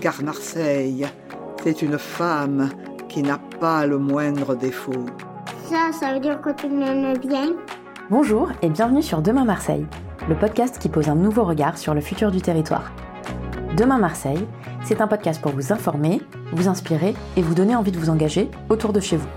[0.00, 1.06] car Marseille,
[1.62, 2.68] c'est une femme
[3.08, 5.06] qui n'a pas le moindre défaut.
[5.68, 7.52] Ça, ça veut dire que tu m'aimes bien
[8.10, 9.86] Bonjour et bienvenue sur Demain Marseille,
[10.28, 12.92] le podcast qui pose un nouveau regard sur le futur du territoire.
[13.76, 14.46] Demain Marseille,
[14.84, 16.22] c'est un podcast pour vous informer,
[16.52, 19.28] vous inspirer et vous donner envie de vous engager autour de chez vous.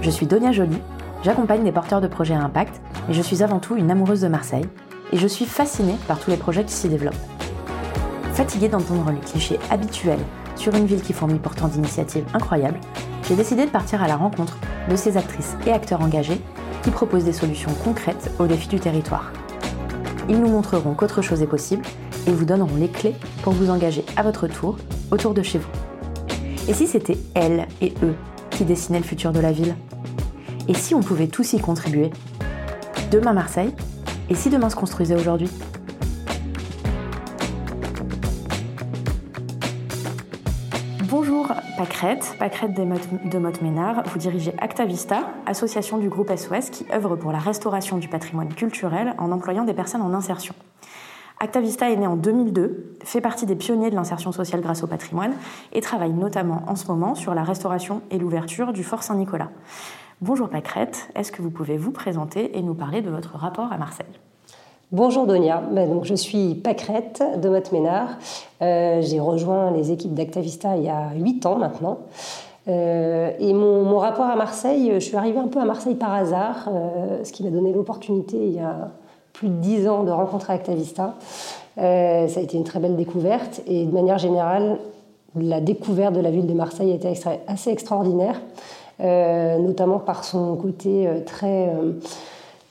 [0.00, 0.78] Je suis Donia Joly,
[1.22, 4.28] j'accompagne des porteurs de projets à impact et je suis avant tout une amoureuse de
[4.28, 4.68] Marseille
[5.12, 7.37] et je suis fascinée par tous les projets qui s'y développent.
[8.38, 10.20] Fatiguée d'entendre les clichés habituels
[10.54, 12.78] sur une ville qui fournit pourtant d'initiatives incroyables,
[13.26, 16.40] j'ai décidé de partir à la rencontre de ces actrices et acteurs engagés
[16.84, 19.32] qui proposent des solutions concrètes aux défis du territoire.
[20.28, 21.82] Ils nous montreront qu'autre chose est possible
[22.28, 24.76] et vous donneront les clés pour vous engager à votre tour
[25.10, 25.70] autour de chez vous.
[26.68, 28.14] Et si c'était elles et eux
[28.50, 29.74] qui dessinaient le futur de la ville?
[30.68, 32.12] Et si on pouvait tous y contribuer?
[33.10, 33.74] Demain Marseille?
[34.30, 35.50] Et si demain se construisait aujourd'hui?
[42.00, 44.04] Pacrette, Pacrette de Motte-Ménard.
[44.12, 49.16] Vous dirigez Actavista, association du groupe SOS qui œuvre pour la restauration du patrimoine culturel
[49.18, 50.54] en employant des personnes en insertion.
[51.40, 55.32] Actavista est né en 2002, fait partie des pionniers de l'insertion sociale grâce au patrimoine
[55.72, 59.50] et travaille notamment en ce moment sur la restauration et l'ouverture du Fort Saint-Nicolas.
[60.20, 63.76] Bonjour Pacrette, est-ce que vous pouvez vous présenter et nous parler de votre rapport à
[63.76, 64.06] Marseille?
[64.90, 68.16] Bonjour Donia, ben, je suis Pacrette de Motte-Ménard.
[68.62, 71.98] Euh, j'ai rejoint les équipes d'Actavista il y a 8 ans maintenant.
[72.68, 76.70] Euh, et mon, rapport à Marseille, je suis arrivée un peu à Marseille par hasard,
[76.72, 78.88] euh, ce qui m'a donné l'opportunité il y a
[79.34, 81.16] plus de 10 ans de rencontrer Actavista.
[81.76, 84.78] ça a été une très belle découverte et de manière générale,
[85.36, 87.12] la découverte de la ville de Marseille a été
[87.46, 88.40] assez extraordinaire,
[88.98, 91.70] notamment par son côté très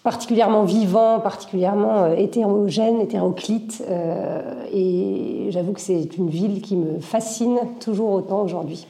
[0.07, 3.83] particulièrement vivant, particulièrement euh, hétérogène, hétéroclite.
[3.89, 8.87] Euh, et j'avoue que c'est une ville qui me fascine toujours autant aujourd'hui.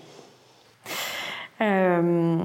[1.60, 2.38] Euh,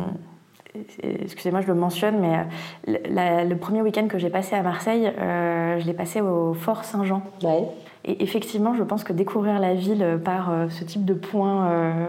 [1.02, 2.46] excusez-moi, je le mentionne, mais
[2.86, 7.20] le premier week-end que j'ai passé à Marseille, je l'ai passé au Fort Saint-Jean.
[7.44, 7.68] Ouais.
[8.04, 12.06] Et effectivement, je pense que découvrir la ville par ce type de point, euh,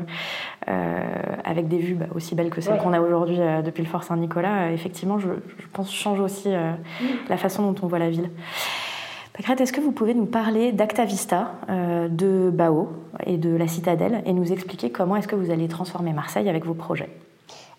[0.66, 4.72] avec des vues bah, aussi belles que celles qu'on a aujourd'hui depuis le Fort Saint-Nicolas,
[4.72, 5.29] effectivement, je,
[5.74, 6.75] pense change aussi mm.
[7.29, 8.29] la façon dont on voit la ville.
[9.34, 12.90] Pacrette, est-ce que vous pouvez nous parler d'Actavista, de Bao
[13.25, 16.66] et de la Citadelle et nous expliquer comment est-ce que vous allez transformer Marseille avec
[16.66, 17.09] vos projets?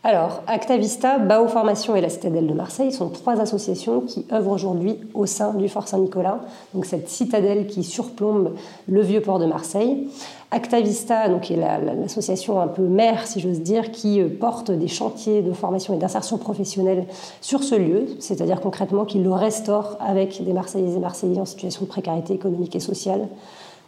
[0.06, 4.98] Alors, Actavista, Bao Formation et la Citadelle de Marseille sont trois associations qui œuvrent aujourd'hui
[5.14, 6.40] au sein du Fort Saint-Nicolas,
[6.74, 8.52] donc cette citadelle qui surplombe
[8.86, 10.10] le vieux port de Marseille.
[10.50, 15.40] Actavista, donc, est l'association un peu mère, si j'ose dire, qui euh, porte des chantiers
[15.40, 17.06] de formation et d'insertion professionnelle
[17.40, 21.86] sur ce lieu, c'est-à-dire concrètement qu'il le restaure avec des Marseillais et Marseillais en situation
[21.86, 23.26] de précarité économique et sociale,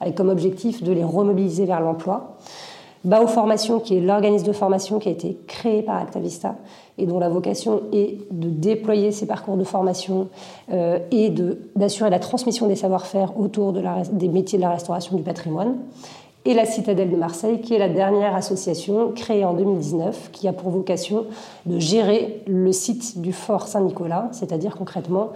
[0.00, 2.38] avec comme objectif de les remobiliser vers l'emploi.
[3.06, 6.56] Bao Formation, qui est l'organisme de formation qui a été créé par Actavista
[6.98, 10.26] et dont la vocation est de déployer ces parcours de formation
[10.72, 11.32] euh, et
[11.76, 15.76] d'assurer la transmission des savoir-faire autour des métiers de la restauration du patrimoine.
[16.44, 20.52] Et la Citadelle de Marseille, qui est la dernière association créée en 2019, qui a
[20.52, 21.26] pour vocation
[21.64, 25.28] de gérer le site du Fort Saint-Nicolas, c'est-à-dire concrètement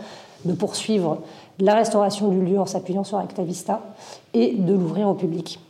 [0.44, 1.18] de poursuivre
[1.60, 3.80] la restauration du lieu en s'appuyant sur Actavista
[4.34, 5.60] et de l'ouvrir au public.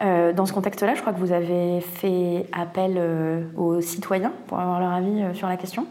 [0.00, 4.60] Euh, dans ce contexte-là, je crois que vous avez fait appel euh, aux citoyens pour
[4.60, 5.86] avoir leur avis euh, sur la question.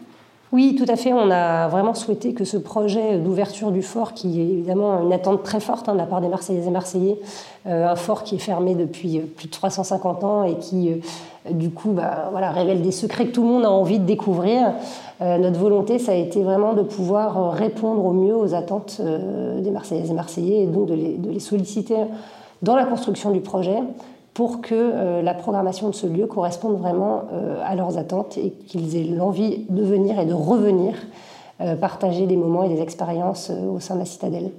[0.54, 1.12] Oui, tout à fait.
[1.12, 5.44] On a vraiment souhaité que ce projet d'ouverture du fort, qui est évidemment une attente
[5.44, 7.20] très forte hein, de la part des Marseillaises et Marseillais,
[7.66, 11.02] un fort qui est fermé depuis plus de 350 ans et qui,
[11.52, 14.72] du coup, bah, révèle des secrets que tout le monde a envie de découvrir.
[15.20, 20.12] notre volonté, ça a été vraiment de pouvoir répondre au mieux aux attentes des Marseillaises
[20.12, 20.94] et Marseillais et donc de
[21.30, 21.96] les solliciter
[22.62, 23.78] dans la construction du projet
[24.38, 28.52] pour que euh, la programmation de ce lieu corresponde vraiment euh, à leurs attentes et
[28.52, 30.94] qu'ils aient l'envie de venir et de revenir
[31.60, 34.52] euh, partager des moments et des expériences au sein de la citadelle.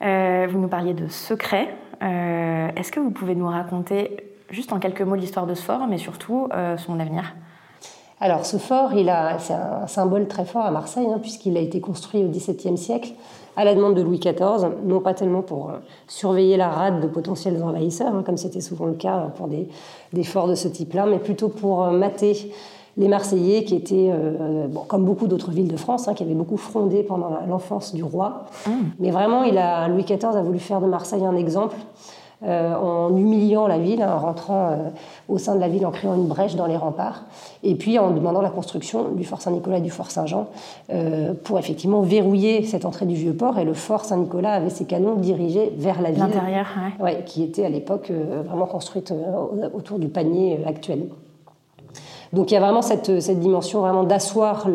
[0.00, 1.68] vous nous parliez de secrets.
[2.00, 4.16] Est-ce que vous pouvez nous raconter
[4.48, 6.48] juste en quelques mots l'histoire de ce fort, mais surtout
[6.78, 7.34] son avenir?
[8.20, 8.90] Alors ce fort,
[9.38, 13.12] c'est un symbole très fort à Marseille, hein, puisqu'il a été construit au XVIIe siècle
[13.56, 15.74] à la demande de Louis XIV, non pas tellement pour euh,
[16.08, 20.48] surveiller la rade de potentiels envahisseurs, hein, comme c'était souvent le cas pour des, forts
[20.48, 22.52] de ce type-là, mais plutôt pour euh, mater
[22.98, 26.58] les Marseillais qui étaient, euh, comme beaucoup d'autres villes de France, hein, qui avaient beaucoup
[26.58, 28.44] frondé pendant l'enfance du roi.
[28.66, 28.70] Mmh.
[29.00, 31.76] Mais vraiment, il a, Louis XIV a voulu faire de Marseille un exemple
[32.44, 34.76] en humiliant la ville, en rentrant
[35.28, 37.22] au sein de la ville, en créant une brèche dans les remparts,
[37.62, 40.46] et puis en demandant la construction du fort Saint-Nicolas et du fort Saint-Jean
[41.44, 43.58] pour effectivement verrouiller cette entrée du vieux port.
[43.58, 46.20] Et le fort Saint-Nicolas avait ses canons dirigés vers la ville.
[46.20, 46.66] L'intérieur,
[47.00, 47.22] ouais.
[47.26, 49.12] Qui était à l'époque vraiment construite
[49.74, 51.06] autour du panier actuel.
[52.32, 54.66] Donc il y a vraiment cette, cette dimension vraiment d'asseoir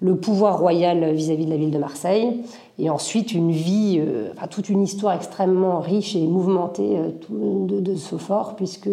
[0.00, 2.42] le pouvoir royal vis-à-vis de la ville de Marseille.
[2.78, 7.94] Et ensuite, une vie, euh, enfin, toute une histoire extrêmement riche et mouvementée euh, de,
[7.94, 8.88] ce fort, puisque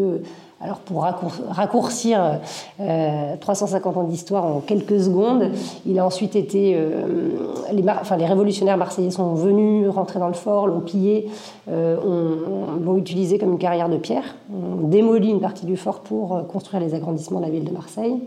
[0.59, 2.39] alors pour raccourcir
[3.39, 5.51] 350 euh, ans d'histoire en quelques secondes,
[5.85, 6.75] il a ensuite été...
[7.71, 11.29] Les, enfin, les, révolutionnaires marseillais sont venus rentrer dans le fort, l'ont pillé,
[11.69, 11.95] euh,
[12.83, 14.35] l'ont utilisé comme une carrière de pierre.
[14.51, 18.19] On démolit une partie du fort pour construire les agrandissements de la ville de Marseille.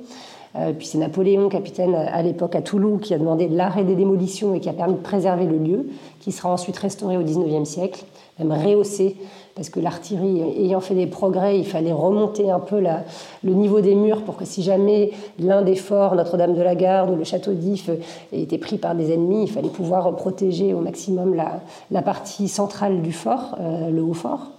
[0.79, 4.61] Puis c'est Napoléon, capitaine à l'époque à Toulouse, qui a demandé l'arrêt des démolitions et
[4.61, 5.89] qui a permis de préserver le lieu,
[6.21, 8.05] qui sera ensuite restauré au XIXe siècle,
[8.39, 9.17] même rehaussé
[9.61, 13.95] parce que l'artillerie ayant fait des progrès, il fallait remonter un peu le niveau des
[13.95, 17.53] murs pour que si jamais l'un des forts, Notre-Dame de la Garde ou le château
[17.53, 17.91] d'If,
[18.33, 23.13] était pris par des ennemis, il fallait pouvoir protéger au maximum la, partie centrale du
[23.13, 24.53] fort, euh, le haut fort.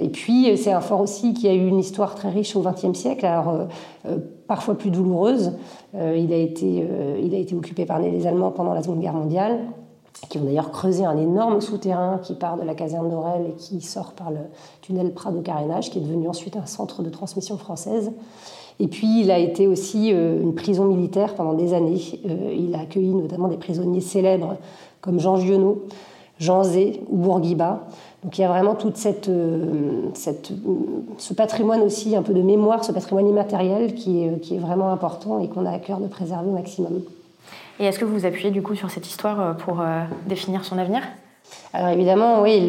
[0.00, 2.96] Et puis, c'est un fort aussi qui a eu une histoire très riche au XXe
[2.96, 3.64] siècle, alors euh,
[4.06, 5.52] euh, parfois plus douloureuse.
[5.94, 6.84] il, a été,
[7.22, 9.60] il a été occupé par les Allemands pendant la Seconde Guerre mondiale
[10.28, 13.80] qui ont d'ailleurs creusé un énorme souterrain qui part de la caserne d'Orel et qui
[13.80, 14.40] sort par le
[14.82, 18.12] tunnel Prado-Carénage, qui est devenu ensuite un centre de transmission française.
[18.80, 22.00] Et puis, il a été aussi euh, une prison militaire pendant des années.
[22.28, 24.56] Euh, il a accueilli notamment des prisonniers célèbres
[25.00, 25.84] comme Jean Giono,
[26.38, 27.86] Jean Zé ou Bourguiba.
[28.24, 30.02] Donc il y a vraiment tout euh,
[31.18, 34.90] ce patrimoine aussi, un peu de mémoire, ce patrimoine immatériel qui est, qui est vraiment
[34.90, 37.02] important et qu'on a à cœur de préserver au maximum.
[37.80, 40.64] Et est-ce que vous vous appuyez du coup sur cette histoire euh, pour euh, définir
[40.64, 41.02] son avenir?
[41.72, 42.60] Alors évidemment, oui,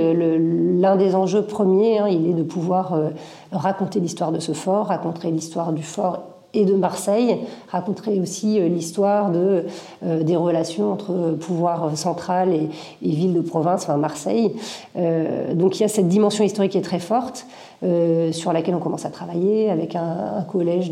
[0.80, 3.10] l'un des enjeux premiers, hein, il est de pouvoir euh,
[3.52, 6.24] raconter l'histoire de ce fort, raconter l'histoire du fort
[6.54, 7.38] et de Marseille,
[7.68, 9.66] raconter aussi l'histoire de,
[10.02, 12.70] des relations entre pouvoir central et,
[13.02, 14.54] ville de province, enfin Marseille.
[15.54, 17.46] donc il y a cette dimension historique qui est très forte.
[17.82, 20.92] Euh, sur laquelle on commence à travailler avec un, collège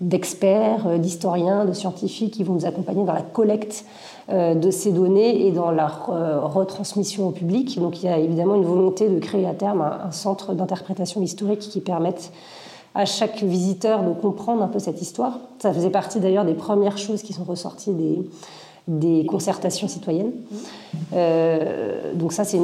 [0.00, 3.84] d'experts, euh, d'historiens, de scientifiques qui vont nous accompagner dans la collecte
[4.30, 6.06] euh, de ces données et dans leur
[6.54, 7.78] retransmission au public.
[7.78, 11.58] Donc il y a évidemment une volonté de créer à terme un, centre d'interprétation historique
[11.58, 12.32] qui permette
[12.94, 15.40] à chaque visiteur de comprendre un peu cette histoire.
[15.58, 17.90] Ça faisait partie d'ailleurs des premières choses qui sont ressorties
[18.86, 20.32] des, concertations citoyennes.
[21.14, 22.60] Euh, donc ça, c'est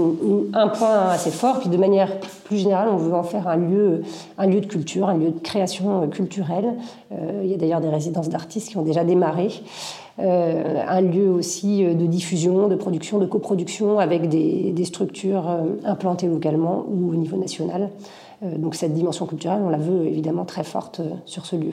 [0.53, 1.59] un point assez fort.
[1.59, 4.03] Puis de manière plus générale, on veut en faire un lieu,
[4.39, 6.75] un lieu de culture, un lieu de création culturelle.
[7.11, 9.49] Euh, il y a d'ailleurs des résidences d'artistes qui ont déjà démarré.
[10.21, 15.49] Euh, un lieu aussi de diffusion, de production, de coproduction avec des structures
[15.85, 17.89] implantées localement ou au niveau national.
[18.43, 21.73] Donc cette dimension culturelle, on la veut évidemment très forte sur ce lieu.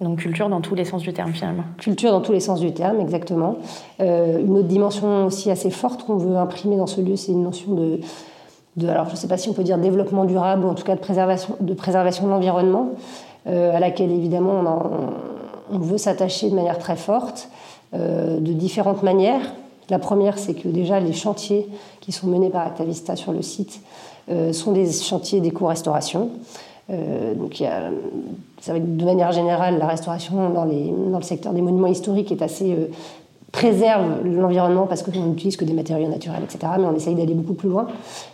[0.00, 1.62] Donc culture dans tous les sens du terme finalement.
[1.78, 3.56] Culture dans tous les sens du terme, exactement.
[4.00, 7.44] Euh, une autre dimension aussi assez forte qu'on veut imprimer dans ce lieu, c'est une
[7.44, 8.00] notion de,
[8.76, 10.84] de alors je ne sais pas si on peut dire développement durable ou en tout
[10.84, 12.90] cas de préservation de, préservation de l'environnement,
[13.46, 14.60] euh, à laquelle évidemment
[15.70, 17.48] on, on veut s'attacher de manière très forte,
[17.94, 19.52] euh, de différentes manières.
[19.90, 21.68] La première, c'est que déjà les chantiers
[22.00, 23.80] qui sont menés par Actavista sur le site
[24.52, 26.30] sont des chantiers d'éco-restauration.
[26.90, 27.68] Euh, donc il
[28.68, 32.86] de manière générale, la restauration dans, le secteur des monuments historiques est assez euh,
[33.52, 36.72] préserve l'environnement parce qu'on n'utilise que des matériaux naturels, etc.
[36.78, 37.86] Mais on essaye d'aller beaucoup plus loin.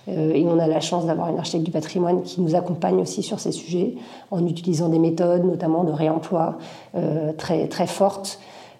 [0.08, 3.22] Euh, et on a la chance d'avoir une architecte du patrimoine qui nous accompagne aussi
[3.22, 3.94] sur ces sujets
[4.30, 6.56] en utilisant des méthodes, notamment de réemploi
[7.36, 8.38] très, très fortes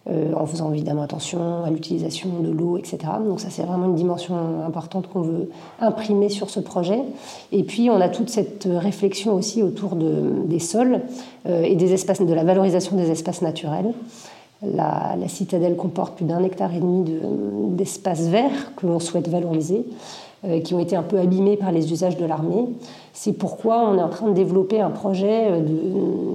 [0.09, 2.99] euh, en faisant évidemment attention à l'utilisation de l'eau, etc.
[3.23, 4.35] Donc ça, c'est vraiment une dimension
[4.67, 7.03] importante qu'on veut imprimer sur ce projet.
[7.53, 11.03] Et puis, on a toute cette réflexion aussi autour de, des sols
[11.47, 13.93] euh, et des espaces, de la valorisation des espaces naturels.
[14.63, 17.05] La, citadelle comporte plus d'un hectare et demi
[17.69, 19.85] d'espaces verts que l'on souhaite valoriser,
[20.47, 22.71] euh, qui ont été un peu abîmés par les usages de l'armée.
[23.13, 25.63] C'est pourquoi on est en train de développer un projet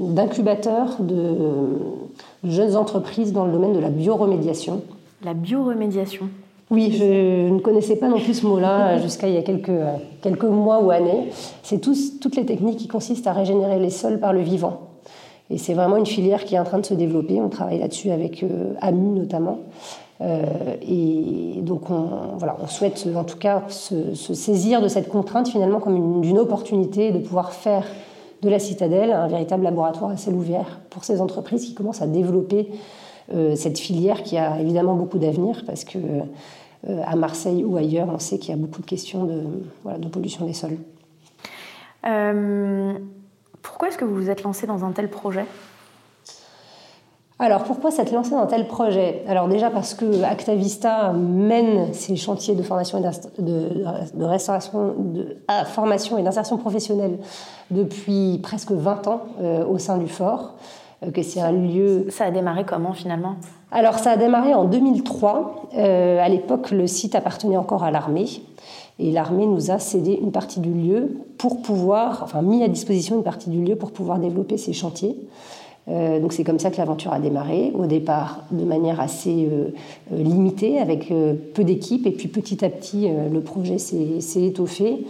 [0.09, 1.33] d'incubateur de,
[2.45, 4.81] jeunes entreprises dans le domaine de la bioremédiation.
[5.23, 6.29] La bioremédiation
[6.71, 9.69] oui, je ne connaissais pas non plus ce mot-là jusqu'à il y a quelques,
[10.21, 11.29] quelques mois ou années.
[11.61, 14.79] C'est toutes les techniques qui consistent à régénérer les sols par le vivant.
[15.51, 17.39] Et c'est vraiment une filière qui est en train de se développer.
[17.39, 19.59] On travaille là-dessus avec euh, AMU notamment.
[20.21, 20.43] Euh,
[20.81, 25.49] et donc on, voilà, on souhaite en tout cas se, se saisir de cette contrainte
[25.49, 27.85] finalement comme une, une opportunité de pouvoir faire
[28.45, 32.07] de la citadelle, un véritable laboratoire à ciel ouvert pour ces entreprises qui commencent à
[32.07, 32.69] développer
[33.33, 38.07] euh, cette filière qui a évidemment beaucoup d'avenir parce que euh, à Marseille ou ailleurs,
[38.09, 40.77] on sait qu'il y a beaucoup de questions de, de pollution des sols.
[43.61, 45.45] pourquoi est-ce que vous vous êtes lancé dans un tel projet?
[47.37, 49.23] Alors pourquoi s'être lancé dans tel projet?
[49.27, 55.65] Alors déjà parce que Actavista mène ses chantiers de formation et de, restauration, de ah,
[55.65, 57.17] formation et d'insertion professionnelle
[57.71, 60.53] depuis presque 20 ans euh, au sein du fort.
[61.03, 62.07] Euh, que c'est un lieu.
[62.09, 63.35] Ça a démarré comment finalement?
[63.71, 65.69] Alors ça a démarré en 2003.
[65.77, 68.27] Euh, à l'époque, le site appartenait encore à l'armée.
[68.97, 73.17] Et l'armée nous a cédé une partie du lieu pour pouvoir, enfin mis à disposition
[73.17, 75.17] une partie du lieu pour pouvoir développer ces chantiers.
[75.87, 79.69] Euh, donc c'est comme ça que l'aventure a démarré, au départ de manière assez euh,
[80.11, 81.13] euh, limitée, avec
[81.53, 85.05] peu d'équipes, et puis petit à petit le projet s'est étoffé.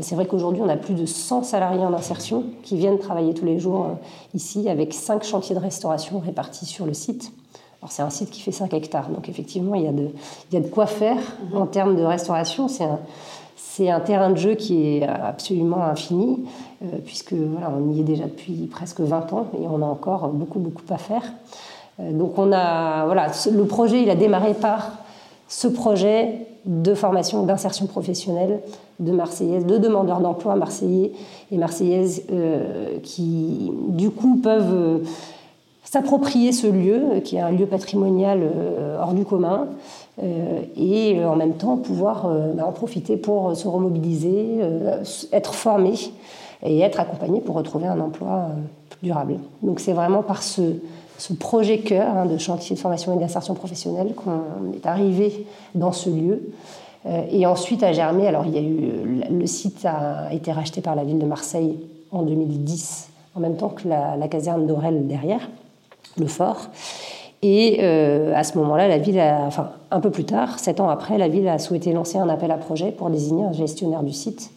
[0.00, 3.44] c'est vrai qu'aujourd'hui on a plus de 100 salariés en insertion qui viennent travailler tous
[3.44, 3.88] les jours
[4.34, 7.32] ici, avec 5 chantiers de restauration répartis sur le site.
[7.82, 10.08] Alors c'est un site qui fait 5 hectares, donc effectivement il y a de,
[10.50, 11.18] il y a de quoi faire
[11.54, 12.68] en termes de restauration.
[12.68, 12.84] C'est
[13.88, 16.44] un, terrain de jeu qui est absolument infini,
[17.04, 20.58] puisque voilà, on y est déjà depuis presque 20 ans et on a encore beaucoup,
[20.58, 21.22] beaucoup à faire.
[22.00, 24.92] Euh, donc on a, voilà, le projet, il a démarré par
[25.48, 28.60] ce projet de formation, d'insertion professionnelle
[28.98, 31.12] de Marseillaises, de demandeurs d'emploi marseillais
[31.50, 35.02] et marseillaises euh, qui, du coup, peuvent
[35.82, 38.42] s'approprier ce lieu, qui est un lieu patrimonial
[39.00, 39.66] hors du commun,
[40.22, 44.58] euh, et euh, en même temps pouvoir euh, bah, en profiter pour se remobiliser,
[45.32, 45.94] être formé
[46.62, 48.48] et être accompagné pour retrouver un emploi
[49.02, 49.36] durable.
[49.62, 50.62] Donc c'est vraiment par ce,
[51.38, 56.10] projet cœur hein, de chantier de formation et d'insertion professionnelle qu'on est arrivé dans ce
[56.10, 56.52] lieu.
[57.30, 60.94] et ensuite à germer, alors il y a eu, le site a été racheté par
[60.94, 61.78] la ville de Marseille
[62.12, 65.48] en 2010, en même temps que la, caserne d'Aurel derrière,
[66.18, 66.68] le fort.
[67.42, 71.16] Et euh, à ce moment-là, la ville, enfin un peu plus tard, sept ans après,
[71.16, 74.50] la ville a souhaité lancer un appel à projet pour désigner un gestionnaire du site.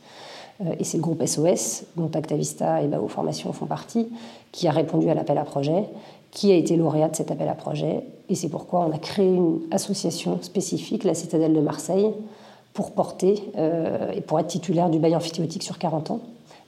[0.61, 4.07] Euh, et c'est le groupe SOS, dont Actavista et Bao Formation font partie,
[4.51, 5.85] qui a répondu à l'appel à projet,
[6.31, 8.03] qui a été lauréat de cet appel à projet.
[8.29, 12.09] Et c'est pourquoi on a créé une association spécifique, la Citadelle de Marseille,
[12.73, 16.19] pour porter euh, et pour être titulaire du bail amphithéotique sur 40 ans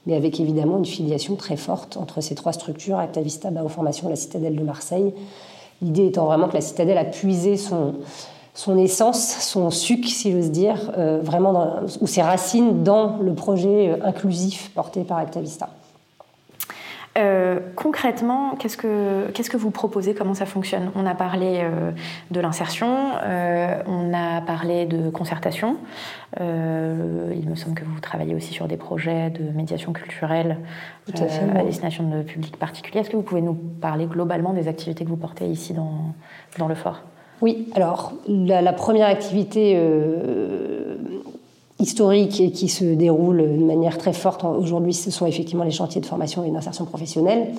[0.08, 4.16] mais avec évidemment une filiation très forte entre ces trois structures, Actavista, Bao Formation, la
[4.16, 5.12] Citadelle de Marseille,
[5.82, 7.96] L'idée étant vraiment que la citadelle a puisé son,
[8.56, 13.92] son essence, son suc, si j'ose dire, euh, vraiment ou ses racines dans le projet
[13.92, 15.70] euh, inclusif porté par Actavista.
[17.18, 20.14] Euh, concrètement, qu'est-ce que, qu'est-ce que vous proposez?
[20.14, 20.92] Comment ça fonctionne?
[20.96, 21.92] On a parlé euh,
[22.30, 25.78] de l'insertion, euh, on a parlé de concertation.
[26.42, 30.58] il me semble que vous travaillez aussi sur des projets de médiation culturelle
[31.14, 33.00] à, destination de publics particuliers.
[33.00, 36.14] Est-ce que vous pouvez nous parler globalement des activités que vous portez ici dans,
[36.58, 37.02] dans le fort?
[37.42, 39.76] Oui, alors la, première activité
[41.80, 46.00] historique et qui se déroule de manière très forte aujourd'hui, ce sont effectivement les chantiers
[46.00, 47.50] de formation et d'insertion professionnelle.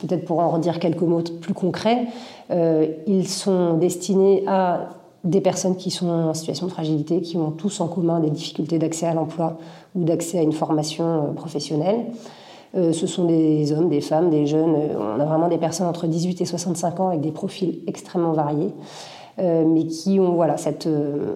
[0.00, 2.06] Peut-être pour en redire quelques mots plus concrets,
[2.50, 4.88] euh, ils sont destinés à
[5.22, 8.78] des personnes qui sont en situation de fragilité, qui ont tous en commun des difficultés
[8.78, 9.58] d'accès à l'emploi
[9.94, 12.06] ou d'accès à une formation euh, professionnelle.
[12.74, 14.74] Euh, ce sont des hommes, des femmes, des jeunes.
[14.98, 18.72] On a vraiment des personnes entre 18 et 65 ans avec des profils extrêmement variés.
[19.40, 21.32] Euh, mais qui ont voilà, cette, euh,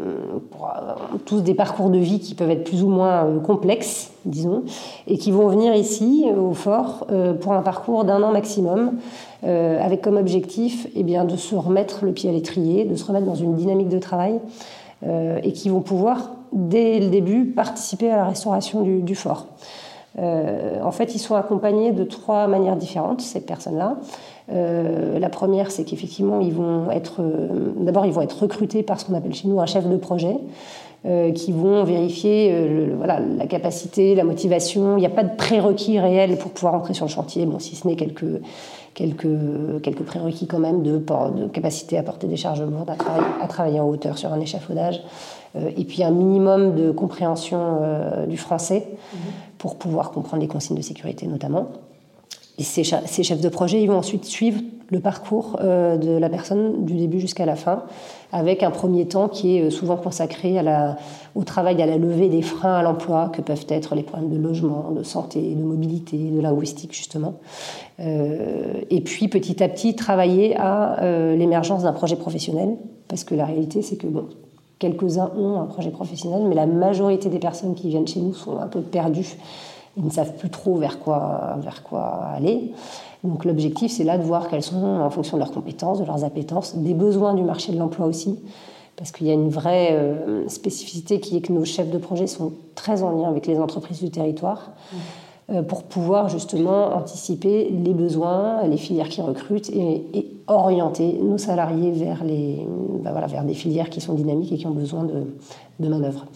[1.25, 4.65] tous des parcours de vie qui peuvent être plus ou moins euh, complexes, disons,
[5.07, 7.07] et qui vont venir ici, au fort,
[7.41, 8.93] pour un parcours d'un an maximum,
[9.43, 13.27] avec comme objectif eh bien, de se remettre le pied à l'étrier, de se remettre
[13.27, 14.41] dans une dynamique de travail,
[15.07, 19.47] et qui vont pouvoir, dès le début, participer à la restauration du fort.
[20.19, 23.99] en fait, ils sont accompagnés de trois manières différentes, ces personnes-là.
[24.53, 29.01] Euh, la première, c'est qu'effectivement, ils vont être, euh, d'abord, ils vont être recrutés par
[29.01, 30.37] ce qu'on appelle chez nous un chef de projet,
[31.07, 34.97] euh, qui vont vérifier voilà, la capacité, la motivation.
[34.97, 37.75] Il n'y a pas de prérequis réels pour pouvoir entrer sur le chantier, bon, si
[37.77, 38.41] ce n'est quelques,
[38.95, 43.27] quelques, quelques prérequis quand même de, de capacité à porter des charges lourdes, à travailler,
[43.43, 45.03] à travailler en hauteur sur un échafaudage,
[45.77, 47.79] et puis un minimum de compréhension
[48.27, 49.17] du français mmh.
[49.57, 51.69] pour pouvoir comprendre les consignes de sécurité notamment.
[52.59, 56.95] Ces, chefs de projet, ils vont ensuite suivre le parcours euh, de la personne du
[56.95, 57.83] début jusqu'à la fin,
[58.31, 60.61] avec un premier temps qui est euh, souvent consacré
[61.35, 64.37] au travail, à la levée des freins à l'emploi, que peuvent être les problèmes de
[64.37, 67.35] logement, de santé, de mobilité, de linguistique justement.
[67.99, 70.99] Euh, et puis petit à petit travailler à
[71.35, 72.77] l'émergence d'un projet professionnel,
[73.09, 74.27] parce que la réalité c'est que bon,
[74.79, 78.59] quelques-uns ont un projet professionnel, mais la majorité des personnes qui viennent chez nous sont
[78.59, 79.37] un peu perdues
[79.97, 82.73] ils ne savent plus trop vers quoi, vers quoi aller.
[83.23, 86.25] Donc l'objectif, c'est là de voir quelles sont, en fonction de leurs compétences, de leurs
[86.25, 88.39] appétences, des besoins du marché de l'emploi aussi.
[88.97, 92.27] Parce qu'il y a une vraie euh, spécificité qui est que nos chefs de projet
[92.27, 94.73] sont très en lien avec les entreprises du territoire.
[95.51, 101.91] Euh, pour pouvoir justement anticiper les besoins, les filières qui recrutent et, orienter nos salariés
[101.91, 102.67] vers, les,
[103.03, 105.35] bah voilà, vers des filières qui sont dynamiques et qui ont besoin de,
[105.81, 106.27] de main-d'œuvre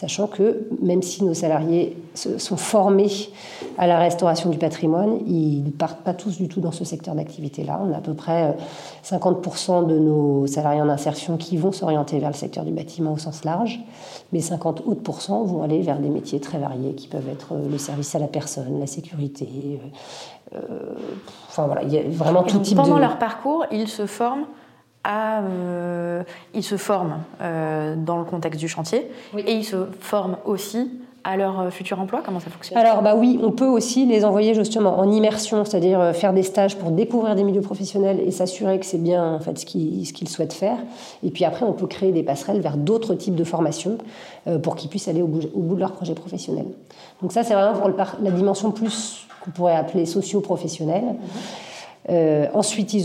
[0.00, 3.28] sachant que même si nos salariés sont formés
[3.76, 7.14] à la restauration du patrimoine, ils ne partent pas tous du tout dans ce secteur
[7.14, 7.78] d'activité-là.
[7.84, 8.56] On a à peu près
[9.04, 13.12] 50% euh, de nos salariés en insertion qui vont s'orienter vers le secteur du bâtiment
[13.12, 13.78] au sens large,
[14.32, 17.76] mais 50 autres vont aller vers des métiers très variés qui peuvent être euh, le
[17.76, 19.80] service à la personne, la sécurité.
[20.54, 20.60] Euh,
[21.48, 22.82] enfin voilà, il y a vraiment tout type de...
[22.82, 24.46] Pendant leur parcours, ils se forment
[25.08, 26.22] euh,
[26.54, 30.90] ils se forment euh, dans le contexte du chantier et ils se forment aussi
[31.24, 32.76] à leur euh, futur emploi Comment ça fonctionne?
[32.76, 36.76] Alors bah oui, on peut aussi les envoyer justement en immersion, c'est-à-dire faire des stages
[36.76, 40.52] pour découvrir des milieux professionnels et s'assurer que c'est bien en fait ce qu'ils souhaitent
[40.52, 40.76] faire.
[41.22, 43.96] Et puis après, on peut créer des passerelles vers d'autres types de formations
[44.62, 46.66] pour qu'ils puissent aller au bout, de leur projet professionnel.
[47.22, 47.90] Donc ça, c'est vraiment pour
[48.22, 51.16] la dimension plus qu'on pourrait appeler socio-professionnelle.
[52.08, 52.48] Mhm.
[52.54, 53.04] ensuite, ils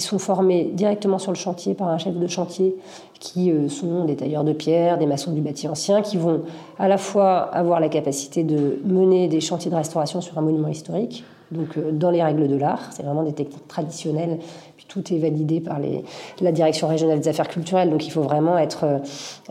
[0.00, 2.76] sont formés directement sur le chantier par un chef de chantier
[3.20, 6.42] qui euh, sont des tailleurs de pierre, des maçons du bâti ancien, qui vont
[6.78, 10.68] à la fois avoir la capacité de mener des chantiers de restauration sur un monument
[10.68, 14.38] historique, donc euh, dans les règles de l'art, c'est vraiment des techniques traditionnelles
[14.88, 15.78] tout est validé par
[16.40, 17.90] la direction régionale des affaires culturelles.
[17.90, 18.98] Donc il faut vraiment être, euh,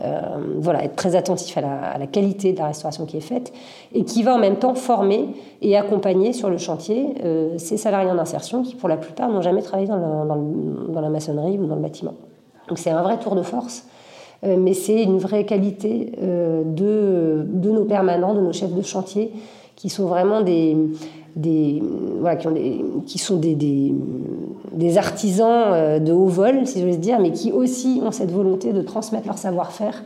[0.00, 0.20] euh,
[0.58, 1.60] voilà, être très attentif à
[1.98, 3.52] la, qualité de la restauration qui est faite
[3.92, 5.28] et qui va en même temps former
[5.62, 9.42] et accompagner sur le chantier euh, ces salariés en insertion qui, pour la plupart, n'ont
[9.42, 12.14] jamais travaillé dans, dans, la maçonnerie ou dans le bâtiment.
[12.68, 13.84] Donc c'est un vrai tour de force.
[14.42, 19.32] Mais c'est une vraie qualité de, de nos permanents, de nos chefs de chantier,
[19.76, 20.76] qui sont vraiment des,
[21.42, 28.10] qui, sont des, artisans euh, de haut vol, si j'ose dire, mais qui aussi ont
[28.10, 30.04] cette volonté de transmettre leur savoir-faire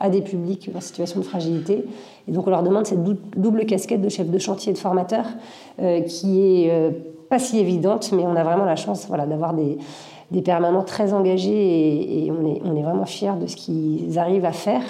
[0.00, 1.84] à des publics en situation de fragilité.
[2.26, 3.02] Et donc on leur demande cette
[3.36, 5.26] double casquette de chef de chantier et de formateur,
[5.80, 6.90] euh, qui est euh,
[7.28, 9.78] pas si évidente, mais on a vraiment la chance d'avoir des,
[10.42, 14.46] permanents très engagés et, et on, est, on est vraiment fiers de ce qu'ils arrivent
[14.46, 14.82] à faire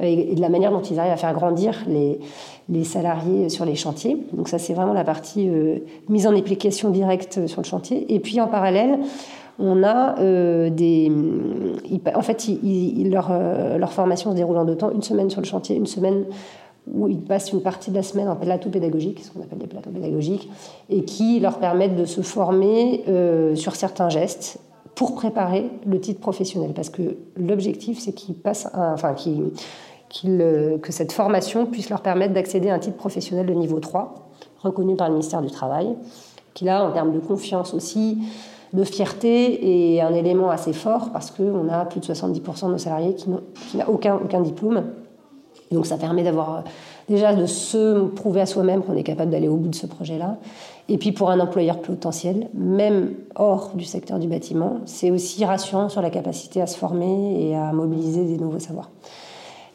[0.00, 2.20] et de la manière dont ils arrivent à faire grandir les,
[2.68, 4.16] les salariés sur les chantiers.
[4.32, 8.12] Donc ça, c'est vraiment la partie euh, mise en application directe sur le chantier.
[8.14, 8.98] Et puis en parallèle,
[9.58, 11.10] on a euh, des...
[12.14, 12.48] en fait,
[13.04, 15.86] leur, euh, leur, formation se déroule en deux temps, une semaine sur le chantier, une
[15.86, 16.26] semaine
[16.86, 19.66] où ils passent une partie de la semaine en plateau pédagogique, ce qu'on appelle des
[19.66, 20.48] plateaux pédagogiques,
[20.88, 23.04] et qui leur permettent de se former
[23.56, 24.58] sur certains gestes
[24.94, 26.72] pour préparer le titre professionnel.
[26.74, 29.50] Parce que l'objectif, c'est qu'ils passent, enfin, qu'ils
[30.24, 34.14] euh, que cette formation puisse leur permettre d'accéder à un titre professionnel de niveau 3,
[34.62, 35.96] reconnu par le ministère du Travail,
[36.54, 38.18] qui là, en termes de confiance aussi,
[38.72, 42.78] de fierté, est un élément assez fort parce qu'on a plus de 70% de nos
[42.78, 43.42] salariés qui n'ont
[43.86, 44.84] aucun, aucun diplôme.
[45.70, 46.60] Donc ça permet d'avoir euh,
[47.08, 50.38] déjà de se prouver à soi-même qu'on est capable d'aller au bout de ce projet-là.
[50.88, 55.90] Et puis pour un employeur potentiel, même hors du secteur du bâtiment, c'est aussi rassurant
[55.90, 58.90] sur la capacité à se former et à mobiliser des nouveaux savoirs.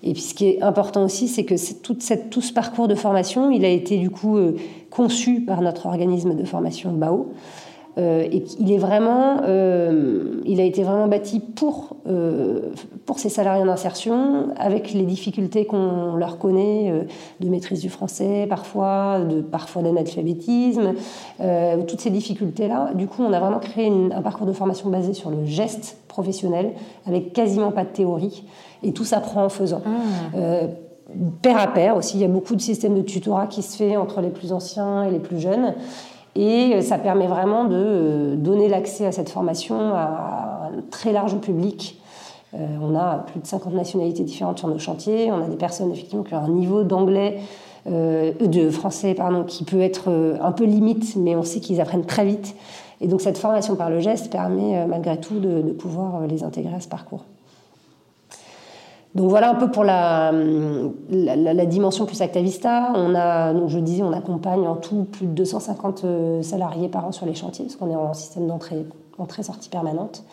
[0.03, 3.63] Et puis ce qui est important aussi, c'est que tout ce parcours de formation, il
[3.63, 4.57] a été du coup euh,
[4.89, 7.31] conçu par notre organisme de formation BAO.
[7.97, 12.71] Euh, et il est vraiment, euh, il a été vraiment bâti pour euh,
[13.05, 17.03] pour ces salariés en insertion, avec les difficultés qu'on leur connaît euh,
[17.39, 20.93] de maîtrise du français, parfois de parfois d'analphabétisme,
[21.87, 22.91] toutes ces difficultés là.
[22.95, 26.73] Du coup, on a vraiment créé un parcours de formation basé sur le geste professionnel,
[27.05, 28.43] avec quasiment pas de théorie,
[28.83, 29.81] et tout s'apprend en faisant.
[30.35, 30.67] Euh,
[31.41, 33.97] pair à pair aussi, il y a beaucoup de systèmes de tutorat qui se fait
[33.97, 35.73] entre les plus anciens et les plus jeunes.
[36.35, 41.37] Et ça permet vraiment de euh, donner l'accès à cette formation à un très large
[41.37, 41.99] public.
[42.55, 45.31] Euh, on a plus de 50 nationalités différentes sur nos chantiers.
[45.31, 47.39] On a des personnes effectivement qui ont un niveau d'anglais,
[47.85, 52.23] de français pardon, qui peut être un peu limite, mais on sait qu'ils apprennent très
[52.23, 52.55] vite.
[53.01, 56.73] Et donc cette formation par le geste permet malgré tout de, de pouvoir les intégrer
[56.73, 57.25] à ce parcours.
[59.15, 60.31] Donc voilà un peu pour la,
[61.11, 62.91] la, dimension plus Actavista.
[62.95, 67.11] On a, je disais, on accompagne en tout plus de 250 euh, salariés par an
[67.11, 68.85] sur les chantiers, parce qu'on est en système d'entrée,
[69.19, 70.23] entrée-sortie permanente.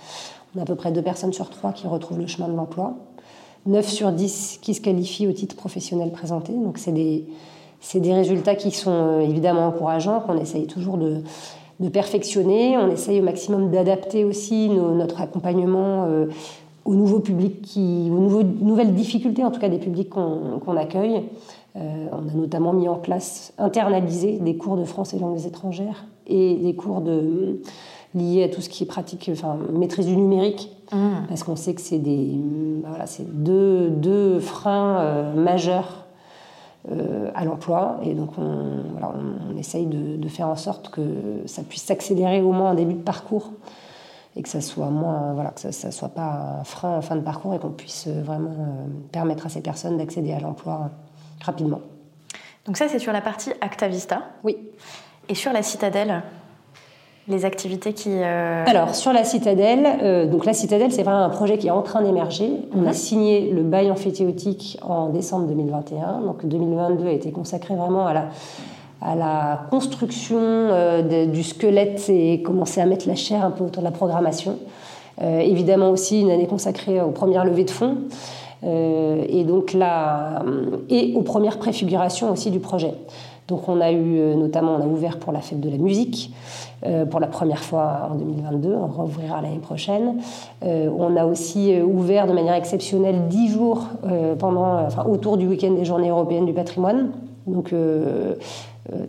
[0.54, 2.94] On a à peu près deux personnes sur trois qui retrouvent le chemin de l'emploi.
[3.66, 6.54] 9 sur 10 qui se qualifient au titre professionnel présenté.
[6.54, 7.26] Donc c'est des,
[7.94, 11.22] des résultats qui sont euh, évidemment encourageants, qu'on essaye toujours de,
[11.80, 12.78] de perfectionner.
[12.78, 16.26] On essaye au maximum d'adapter aussi notre accompagnement euh,
[16.84, 21.22] aux nouveaux publics, qui, aux nouveaux, nouvelles difficultés, en tout cas des publics qu'on accueille.
[21.76, 26.04] Euh, on a notamment mis en place, internalisé des cours de français et langues étrangères
[26.26, 27.60] et des cours de,
[28.14, 30.98] liés à tout ce qui est pratique, enfin, maîtrise du numérique, mmh.
[31.28, 32.32] parce qu'on sait que c'est des,
[32.82, 36.06] bah voilà, deux, deux freins euh, majeurs
[37.34, 38.00] à l'emploi.
[38.02, 41.02] Et donc, on, essaye de, faire en sorte que
[41.44, 43.50] ça puisse s'accélérer au moins en début de parcours
[44.36, 47.22] et que ça soit moins, voilà, que ça, soit pas un frein en fin de
[47.22, 50.90] parcours et qu'on puisse vraiment permettre à ces personnes d'accéder à l'emploi
[51.40, 51.80] rapidement.
[52.66, 54.22] Donc ça, c'est sur la partie Actavista.
[54.44, 54.56] Oui.
[55.28, 56.22] Et sur la citadelle,
[57.28, 58.10] les activités qui...
[58.10, 61.72] Euh, Alors, sur la citadelle, euh, donc la citadelle, c'est vraiment un projet qui est
[61.72, 62.50] en train d'émerger.
[62.74, 62.92] On a mhm.
[62.92, 66.20] signé le bail amphithéotique en décembre 2021.
[66.20, 68.28] Donc 2022 a été consacré vraiment à la,
[69.02, 73.82] à la construction euh, du squelette et commencer à mettre la chair un peu autour
[73.82, 74.58] de la programmation.
[75.20, 77.98] évidemment aussi une année consacrée aux premières levées de fonds.
[78.62, 80.42] et donc là,
[80.88, 82.94] et aux premières préfigurations aussi du projet.
[83.50, 86.32] Donc on a eu euh, notamment, on a ouvert pour la fête de la musique
[86.86, 90.18] euh, pour la première fois en 2022, on rouvrira l'année prochaine.
[90.62, 93.88] Euh, on a aussi ouvert de manière exceptionnelle 10 jours
[94.38, 97.10] pendant, enfin, autour du week-end des Journées européennes du patrimoine.
[97.46, 97.74] Donc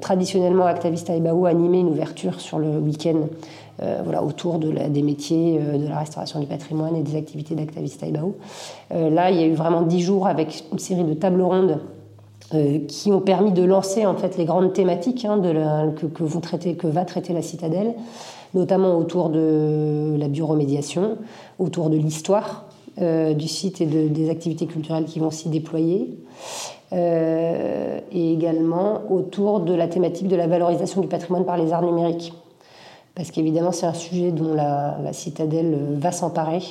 [0.02, 3.28] traditionnellement, Actavista et animé une ouverture sur le week-end
[4.04, 8.12] voilà, autour de des métiers de la restauration du patrimoine et des activités d'Actavista et
[8.12, 11.80] là, il y a eu vraiment 10 jours avec une série de tables rondes
[12.54, 15.40] euh, qui ont permis de lancer en fait les grandes thématiques hein,
[15.96, 17.94] que, va traiter la citadelle,
[18.54, 21.18] notamment autour de la bureau-médiation,
[21.60, 22.66] autour de l'histoire
[23.00, 26.10] euh, du site et des activités culturelles qui vont s'y déployer,
[26.94, 31.84] euh, et également autour de la thématique de la valorisation du patrimoine par les arts
[31.84, 32.34] numériques.
[33.16, 36.62] Parce qu'évidemment, c'est un sujet dont la, citadelle va s'emparer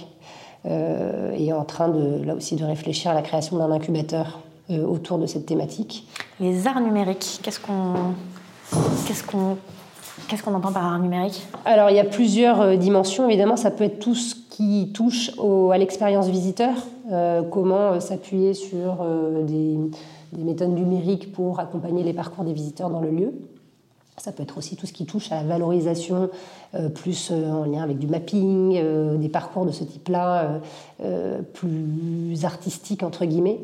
[0.65, 4.85] et est en train de, là aussi de réfléchir à la création d'un incubateur euh,
[4.87, 6.07] autour de cette thématique.
[6.39, 8.15] Les arts numériques, qu'est-ce qu'on
[9.05, 9.57] qu'est-ce qu'on
[10.29, 13.29] Qu'est-ce qu'on entend par art numérique Alors, il y a plusieurs euh, dimensions.
[13.29, 15.31] Évidemment, ça peut être tout ce qui touche
[15.73, 16.75] à l'expérience visiteur.
[17.11, 19.05] Euh, comment s'appuyer sur
[19.43, 19.79] des,
[20.39, 23.33] méthodes numériques pour accompagner les parcours des visiteurs dans le lieu.
[24.17, 26.29] Ça peut être aussi tout ce qui touche à la valorisation,
[26.95, 28.79] plus en lien avec du mapping,
[29.19, 30.61] des parcours de ce type-là,
[31.55, 33.61] plus artistiques, entre guillemets.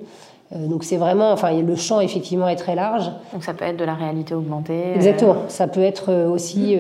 [0.53, 3.11] Euh, donc c'est vraiment, enfin le champ effectivement est très large.
[3.33, 4.85] Donc ça peut être de la réalité augmentée.
[4.87, 5.37] Euh, Exactement.
[5.49, 6.77] Ça peut être euh, aussi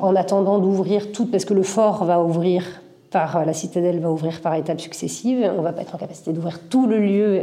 [0.00, 2.64] en attendant d'ouvrir tout, parce que le fort va ouvrir
[3.10, 5.50] par la citadelle va ouvrir par étapes successives.
[5.56, 7.42] On va pas être en capacité d'ouvrir tout le lieu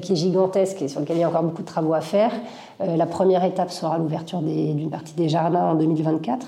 [0.00, 2.30] qui est gigantesque et sur lequel il y a encore beaucoup de travaux à faire.
[2.80, 6.46] la première étape sera l'ouverture d'une partie des jardins en 2024,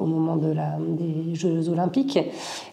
[0.00, 2.18] au moment de la, des Jeux olympiques.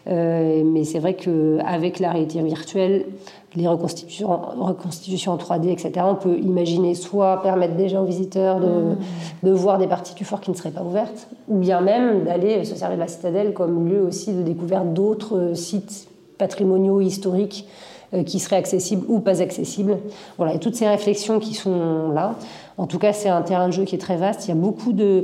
[0.06, 3.04] mais c'est vrai qu'avec la réalité virtuelle,
[3.54, 8.66] les reconstitutions, reconstitutions en 3D, etc., on peut imaginer soit permettre déjà aux visiteurs de,
[8.66, 8.96] mm.
[9.42, 12.64] de, voir des parties du fort qui ne seraient pas ouvertes, ou bien même d'aller
[12.64, 17.66] se servir de la citadelle comme lieu aussi de découverte d'autres sites patrimoniaux, historiques,
[18.14, 19.98] euh, qui seraient accessibles ou pas accessibles.
[20.38, 22.36] Voilà, et toutes ces réflexions qui sont là.
[22.78, 24.46] En tout cas, c'est un terrain de jeu qui est très vaste.
[24.46, 25.22] Il y a beaucoup de, euh,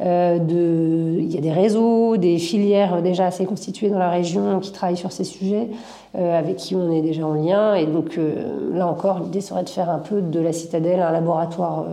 [0.00, 4.72] de, il y a des réseaux, des filières déjà assez constituées dans la région qui
[4.72, 5.68] travaillent sur ces sujets,
[6.16, 7.74] euh, avec qui on est déjà en lien.
[7.74, 11.12] Et donc euh, là encore, l'idée serait de faire un peu de la citadelle un
[11.12, 11.84] laboratoire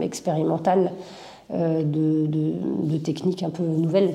[0.00, 0.92] expérimental
[1.50, 4.14] de techniques un peu nouvelles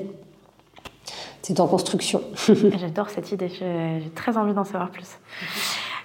[1.42, 2.22] c'est en construction.
[2.78, 5.18] J'adore cette idée, j'ai très envie d'en savoir plus.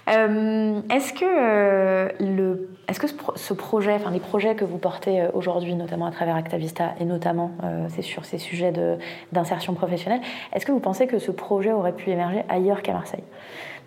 [0.08, 5.20] Euh, est-ce que, euh, le, est-ce que ce, projet, enfin les projets que vous portez
[5.20, 7.50] euh, aujourd'hui, notamment à travers Actavista et notamment
[7.88, 8.96] c'est sur ces sujets de,
[9.32, 10.20] d'insertion professionnelle,
[10.52, 13.24] est-ce que vous pensez que ce projet aurait pu émerger ailleurs qu'à Marseille?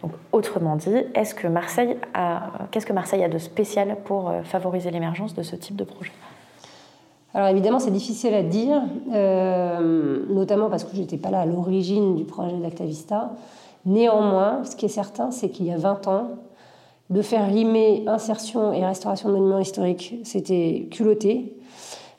[0.02, 4.92] Donc, autrement dit, est-ce que Marseille a, qu'est-ce que Marseille a de spécial pour favoriser
[4.92, 6.12] l'émergence de ce type de projet?
[7.34, 8.82] Alors évidemment, c'est difficile à dire,
[10.30, 13.32] notamment parce que je n'étais pas là à l'origine du projet d'Actavista.
[13.86, 16.28] Néanmoins, ce qui est certain, c'est qu'il y a 20 ans,
[17.10, 21.56] de faire rimer insertion et restauration de monuments historiques, c'était culotté.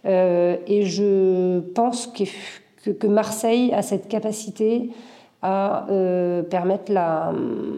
[0.07, 4.91] Euh, et je pense que, que, Marseille a cette capacité
[5.43, 7.33] à euh, permettre la.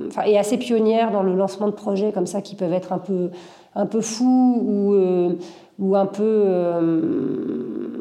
[0.08, 2.98] Enfin, est assez pionnière dans le lancement de projets comme ça qui peuvent être un
[2.98, 3.30] peu,
[3.74, 5.34] un peu fous ou, euh,
[5.78, 6.46] ou un peu.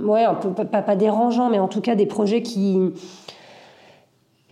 [0.04, 2.80] ouais, un peu pas, pas dérangeants, mais en tout cas des projets qui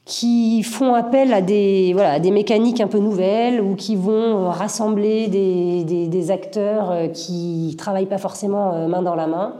[0.10, 5.28] qui font appel à des, voilà, des mécaniques un peu nouvelles ou qui vont rassembler
[5.28, 9.54] des, des, acteurs euh, qui travaillent pas forcément euh, main dans la main.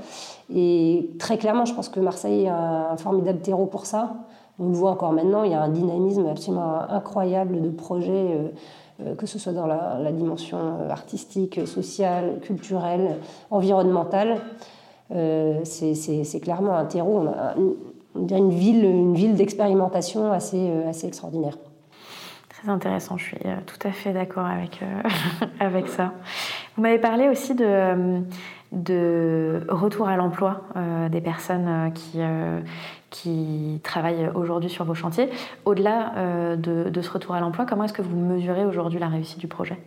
[0.54, 4.16] Et très clairement, je pense que Marseille est un formidable terreau pour ça.
[4.58, 8.40] On le voit encore maintenant, il y a un dynamisme absolument incroyable de projets,
[9.02, 10.58] euh, que ce soit dans la, dimension
[10.90, 13.18] artistique, sociale, culturelle,
[13.52, 14.42] environnementale.
[15.64, 17.28] c'est clairement un terreau.
[18.16, 21.58] On dirait une ville, une ville d'expérimentation assez, euh, assez extraordinaire.
[22.50, 25.10] Très intéressant, je suis euh, tout à fait d'accord avec, euh,
[25.60, 26.14] avec ça.
[26.76, 28.22] Vous m'avez parlé aussi de,
[28.72, 30.62] de retour à l'emploi
[31.10, 32.20] des personnes qui,
[33.10, 35.30] qui travaillent aujourd'hui sur vos chantiers.
[35.66, 39.40] Au-delà de, de, ce retour à l'emploi, comment est-ce que vous mesurez aujourd'hui la réussite
[39.40, 39.78] du projet?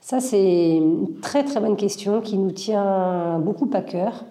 [0.00, 4.24] Ça, c'est une très très bonne question qui nous tient beaucoup à cœur.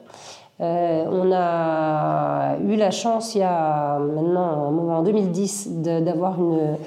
[0.62, 6.78] Euh, on a eu la chance, il y a maintenant, en 2010, d'avoir une,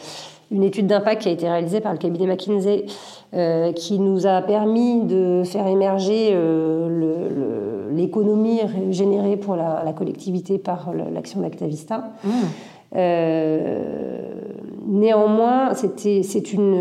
[0.51, 2.87] une, étude d'impact qui a été réalisée par le cabinet McKinsey,
[3.35, 10.93] euh, qui nous a permis de faire émerger euh, l'économie générée pour la, collectivité par
[11.13, 12.13] l'action d'Actavista.
[12.25, 12.99] Mmh.
[14.87, 16.75] néanmoins, c'est une,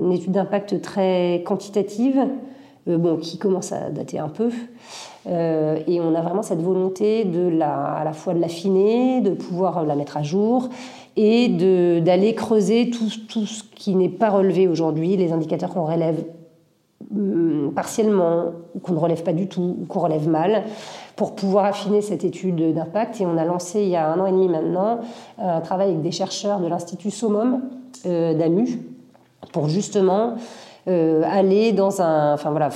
[0.00, 2.24] une, étude d'impact très quantitative,
[2.86, 4.50] bon, qui commence à dater un peu.
[5.26, 9.30] Euh, et on a vraiment cette volonté de la, à la fois de l'affiner, de
[9.30, 10.68] pouvoir la mettre à jour
[11.16, 11.48] et
[12.00, 16.24] d'aller creuser tout, tout, ce qui n'est pas relevé aujourd'hui, les indicateurs qu'on relève
[17.14, 20.64] hum, partiellement, ou qu'on ne relève pas du tout, ou qu'on relève mal,
[21.16, 23.20] pour pouvoir affiner cette étude d'impact.
[23.20, 24.98] Et on a lancé il y a un an et demi maintenant
[25.38, 27.62] un travail avec des chercheurs de l'Institut SOMOM
[28.06, 28.80] euh, d'AMU
[29.52, 30.34] pour justement
[30.86, 32.68] aller dans un, enfin voilà,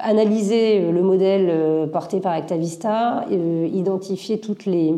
[0.00, 4.94] analyser le modèle euh, porté par Actavista, euh, identifier toutes les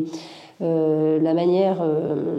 [0.61, 1.81] la manière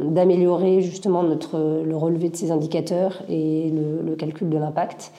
[0.05, 3.73] d'améliorer justement notre, le relevé de ces indicateurs et
[4.05, 5.11] le, calcul de l'impact.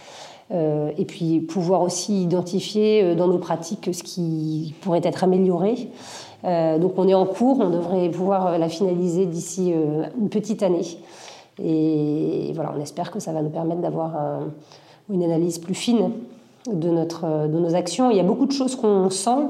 [0.52, 5.90] et puis pouvoir aussi identifier dans nos pratiques ce qui pourrait être amélioré.
[6.44, 9.74] donc on est en cours, on devrait pouvoir la finaliser d'ici
[10.20, 10.86] une petite année.
[11.58, 14.52] Et voilà, on espère que ça va nous permettre d'avoir un,
[15.10, 16.12] une analyse plus fine
[16.72, 18.12] de, notre, de nos actions.
[18.12, 19.48] Il y a beaucoup de choses qu'on sent,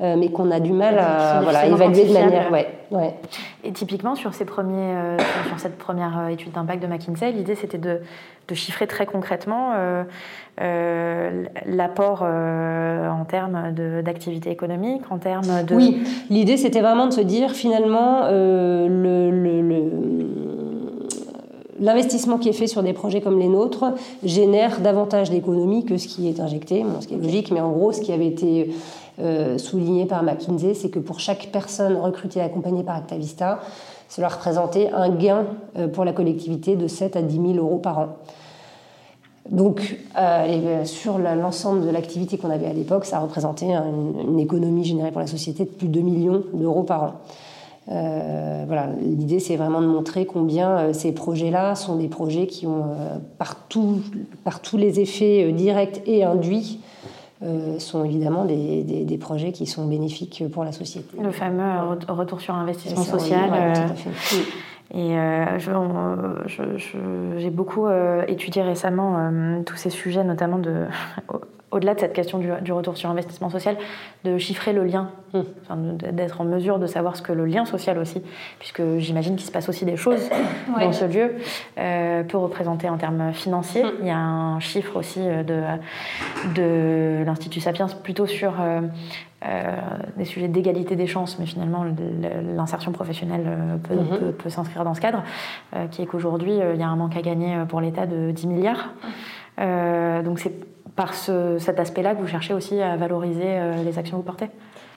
[0.00, 2.50] euh, mais qu'on a du mal à voilà, évaluer de manière.
[2.50, 3.14] Ouais, ouais.
[3.62, 7.54] Et typiquement, sur, ces premiers, euh, sur cette première euh, étude d'impact de McKinsey, l'idée
[7.54, 8.00] c'était de,
[8.48, 9.72] de, chiffrer très concrètement
[10.58, 15.74] l'apport en termes d'activité économique, en termes de.
[15.74, 20.53] Oui, l'idée c'était vraiment de se dire finalement le, le, le
[21.80, 23.84] l'investissement qui est fait sur des projets comme les nôtres
[24.22, 27.92] génère davantage d'économies que ce qui est injecté, ce qui est logique, mais en gros,
[27.92, 28.70] ce qui avait été
[29.20, 33.60] euh, souligné par McKinsey, c'est que pour chaque personne recrutée et accompagnée par Actavista,
[34.08, 37.98] cela représentait un gain euh, pour la collectivité de 7 à 10 000 euros par
[37.98, 38.08] an.
[39.50, 44.84] Donc, euh, sur l'ensemble de l'activité qu'on avait à l'époque, ça représentait une, une, économie
[44.84, 47.12] générée pour la société de plus de 2 millions d'euros par an.
[47.90, 52.66] Euh, voilà, l'idée c'est vraiment de montrer combien euh, ces projets-là sont des projets qui
[52.66, 53.56] ont euh, par,
[54.42, 56.80] par, tous les effets directs et induits
[57.78, 61.14] sont évidemment des, des, projets qui sont bénéfiques pour la société.
[61.20, 61.62] Le fameux
[62.08, 63.50] retour sur investissement social.
[64.94, 65.14] Et
[67.36, 67.86] j'ai beaucoup
[68.28, 69.30] étudié récemment
[69.66, 70.86] tous ces sujets, notamment de,
[71.74, 73.76] au-delà de cette question du, retour sur investissement social,
[74.22, 75.96] de chiffrer le lien, hmm.
[76.12, 78.22] d'être en mesure de savoir ce que le lien social aussi,
[78.60, 80.30] puisque j'imagine qu'il se passe aussi des choses
[80.80, 81.34] dans ce lieu,
[81.76, 83.82] euh, peut représenter en termes financiers.
[83.82, 83.92] Hmm.
[84.02, 85.62] Il y a un chiffre aussi euh, de,
[86.54, 88.80] de l'Institut Sapiens plutôt sur euh,
[90.16, 91.84] des sujets d'égalité des chances, mais finalement
[92.56, 93.46] l'insertion professionnelle
[93.82, 94.32] peut, hmm.
[94.32, 95.24] peut, s'inscrire dans ce cadre,
[95.90, 98.94] qui est qu'aujourd'hui il y a un manque à gagner pour l'État de 10 milliards.
[99.58, 104.22] donc c'est par cet aspect-là que vous cherchez aussi à valoriser euh, les actions que
[104.22, 104.46] vous portez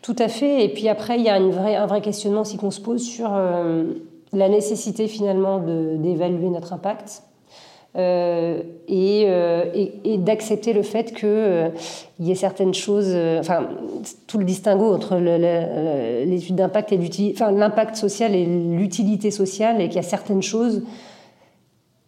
[0.02, 0.64] Tout à fait.
[0.64, 3.84] Et puis après, il y a un vrai questionnement aussi qu'on se pose sur euh,
[4.32, 7.24] la nécessité finalement d'évaluer notre impact.
[7.96, 11.72] Euh, et, d'accepter le fait qu'il
[12.20, 13.70] y ait certaines choses, enfin
[14.28, 17.00] tout le distinguo entre l'étude d'impact et
[17.52, 20.84] l'impact social et l'utilité sociale, et qu'il y a certaines choses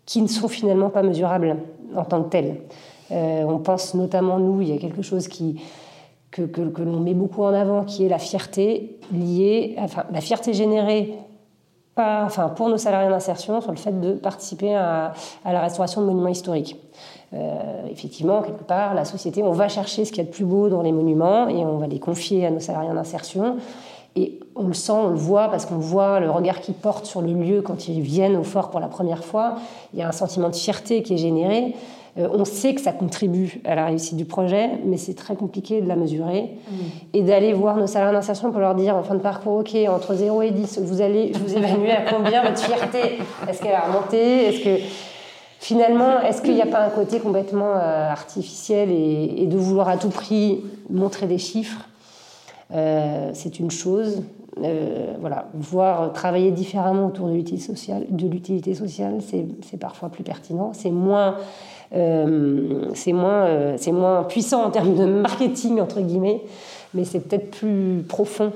[0.06, 1.58] qui ne sont finalement pas mesurables
[1.96, 2.58] en tant que telles.
[3.12, 5.62] Euh, on pense notamment, nous, il y a quelque chose qui,
[6.32, 6.44] que,
[6.82, 11.14] l'on met beaucoup en avant, qui est la fierté liée, enfin, la fierté générée
[11.96, 15.14] par, enfin, pour nos salariés d'insertion sur le fait de participer à,
[15.46, 16.78] la restauration de monuments historiques.
[17.34, 20.46] Euh, effectivement, quelque part, la société, on va chercher ce qu'il y a de plus
[20.46, 23.58] beau dans les monuments et on va les confier à nos salariés d'insertion.
[24.16, 27.22] Et on le sent, on le voit, parce qu'on voit le regard qu'ils portent sur
[27.22, 29.56] le lieu quand ils viennent au fort pour la première fois.
[29.94, 31.76] Il y a un sentiment de fierté qui est généré.
[32.20, 35.82] Euh, on sait que ça contribue à la réussite du projet, mais c'est très compliqué
[35.82, 36.42] de la mesurer.
[36.42, 36.76] Mm.
[37.14, 40.16] Et d'aller voir nos salariés d'insertion pour leur dire en fin de parcours, OK, entre
[40.16, 44.46] 0 et 10, vous allez vous évaluer à combien votre fierté Est-ce qu'elle a remonté?
[44.48, 44.84] Est-ce que
[45.60, 49.98] finalement, est-ce qu'il n'y a pas un côté complètement euh, artificiel et, de vouloir à
[49.98, 51.88] tout prix montrer des chiffres?
[52.74, 54.24] Euh, C'est une chose.
[55.22, 60.72] voilà, voir travailler différemment autour de l'utilité sociale, de l'utilité sociale, c'est parfois plus pertinent.
[60.74, 61.38] C'est moins
[61.92, 66.42] c'est moins, c'est moins puissant en termes de marketing, entre guillemets,
[66.94, 68.52] mais c'est peut-être plus profond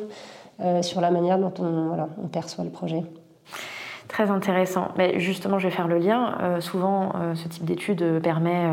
[0.81, 3.03] sur la manière dont on, voilà, on perçoit le projet.
[4.13, 4.89] Très intéressant.
[4.95, 6.37] Mais justement, je vais faire le lien.
[6.39, 8.69] Euh, souvent, euh, ce type d'étude permet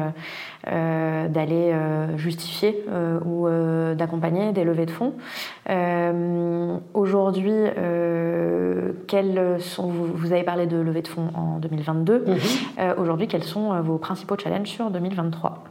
[0.71, 1.75] euh, d'aller
[2.17, 2.85] justifier
[3.25, 3.49] ou
[3.95, 5.15] d'accompagner des levées de fonds.
[6.93, 7.55] Aujourd'hui,
[9.07, 12.27] quels sont vous, vous, avez parlé de levée de fonds en 2022.
[12.27, 12.95] Mhm.
[12.99, 15.65] Aujourd'hui, quels sont vos principaux challenges sur 2023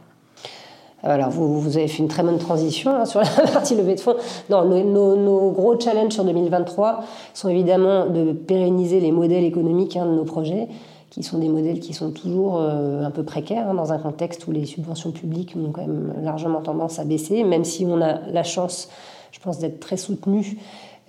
[1.02, 4.16] alors, vous, avez fait une très bonne transition hein, sur la partie levée de fonds.
[4.50, 10.12] Non, nos, gros challenges sur 2023 sont évidemment de pérenniser les modèles économiques hein, de
[10.12, 10.68] nos projets,
[11.08, 14.46] qui sont des modèles qui sont toujours euh, un peu précaires hein, dans un contexte
[14.46, 18.20] où les subventions publiques ont quand même largement tendance à baisser, même si on a
[18.30, 18.90] la chance,
[19.32, 20.58] je pense, d'être très soutenu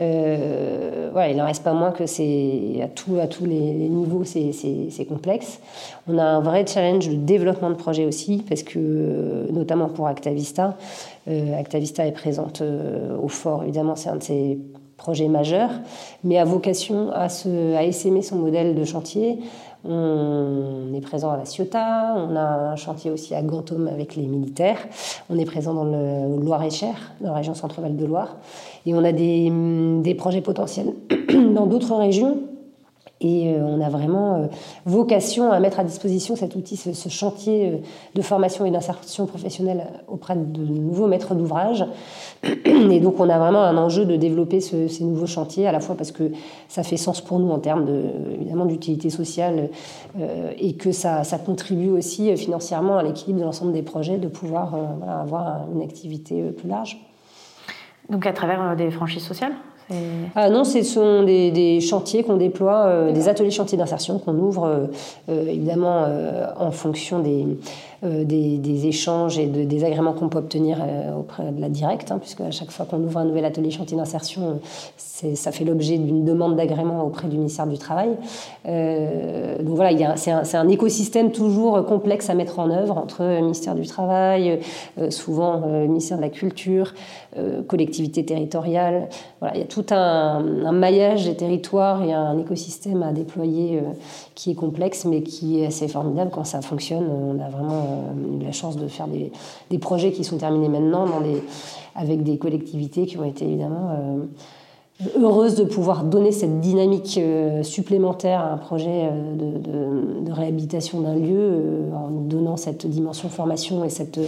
[0.02, 4.24] euh, voilà, il n'en reste pas moins que c'est à, tout, à tous les, niveaux,
[4.24, 5.60] c'est complexe.
[6.08, 10.76] On a un vrai challenge de développement de projet aussi, parce que, notamment pour Actavista,
[11.28, 14.60] euh, Actavista est présente euh, au fort, évidemment, c'est un de ses
[14.98, 15.72] projets majeurs,
[16.24, 19.40] mais a vocation à, se, à essaimer son modèle de chantier.
[19.84, 24.28] On est présent à La Ciotat, on a un chantier aussi à Gantôme avec les
[24.28, 24.78] militaires,
[25.30, 28.38] on est présent dans le Loir-et-Cher, dans la région Centre-Val de Loire.
[28.86, 29.52] Et on a des,
[30.04, 30.94] des projets potentiels
[31.54, 32.51] dans d'autres régions.
[33.22, 34.48] Et euh, on a vraiment euh,
[34.86, 37.78] vocation à mettre à disposition cet outil, ce, chantier euh,
[38.16, 41.86] de formation et d'insertion professionnelle auprès de nouveaux maîtres d'ouvrage.
[42.66, 45.96] Et donc on a vraiment un enjeu de développer ces nouveaux chantiers, à la fois
[45.96, 46.32] parce que
[46.68, 48.04] ça fait sens pour nous en termes de,
[48.34, 49.70] évidemment d'utilité sociale
[50.58, 54.74] et que ça, contribue aussi financièrement à l'équilibre de l'ensemble des projets, de pouvoir
[55.08, 57.00] avoir une activité plus large.
[58.10, 59.54] Donc à travers des franchises sociales?
[60.36, 64.90] Ah non, ce sont des, chantiers qu'on déploie, euh, des ateliers chantiers d'insertion qu'on ouvre
[65.30, 66.06] euh, évidemment
[66.58, 67.46] en fonction des,
[68.04, 72.12] euh, des, échanges et de, des agréments qu'on peut obtenir euh, auprès de la directe,
[72.12, 74.60] hein, puisque à chaque fois qu'on ouvre un nouvel atelier chantier d'insertion,
[74.98, 78.10] ça fait l'objet d'une demande d'agrément auprès du ministère du Travail.
[78.68, 83.42] Euh, donc voilà, c'est un, un, écosystème toujours complexe à mettre en œuvre entre le
[83.42, 84.60] ministère du Travail,
[85.10, 86.96] souvent le ministère de la Culture,
[87.68, 89.10] collectivités territoriales.
[89.40, 93.80] Voilà, il y a tout un, un, maillage des territoires et un écosystème à déployer
[94.34, 97.06] qui est complexe, mais qui est assez formidable quand ça fonctionne.
[97.08, 101.06] On a vraiment euh, eu la chance de faire des, projets qui sont terminés maintenant
[101.96, 107.64] avec des collectivités qui ont été évidemment euh, heureuses de pouvoir donner cette dynamique euh,
[107.64, 114.20] supplémentaire à un projet de, réhabilitation d'un lieu en donnant cette dimension formation et cette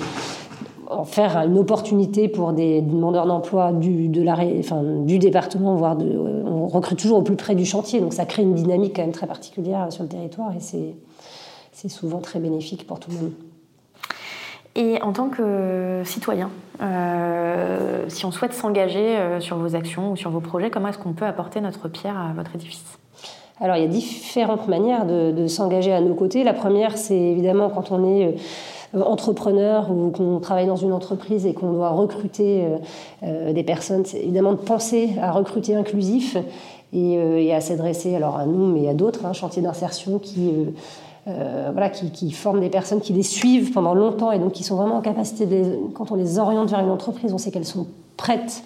[0.90, 6.06] en faire une opportunité pour des, demandeurs d'emploi du, du département, voire de,
[6.64, 9.12] on recrute toujours au plus près du chantier, donc ça crée une dynamique quand même
[9.12, 13.32] très particulière sur le territoire et c'est souvent très bénéfique pour tout le monde.
[14.76, 16.50] Et en tant que citoyen,
[16.82, 20.98] euh, si on souhaite s'engager euh, sur vos actions ou sur vos projets, comment est-ce
[20.98, 22.98] qu'on peut apporter notre pierre à votre édifice?
[23.62, 26.44] Alors il y a différentes manières de, s'engager à nos côtés.
[26.44, 28.36] La première, c'est évidemment quand on est
[28.96, 32.68] euh, entrepreneur ou qu'on travaille dans une entreprise et qu'on doit recruter
[33.24, 36.38] des personnes, c'est évidemment de penser à recruter inclusif
[36.94, 40.52] et, à s'adresser alors à nous mais à d'autres, hein, chantier d'insertion qui
[41.26, 44.76] euh, voilà, qui, forment des personnes qui les suivent pendant longtemps et donc qui sont
[44.76, 45.48] vraiment en capacité,
[45.94, 48.64] quand on les oriente vers une entreprise, on sait qu'elles sont prêtes.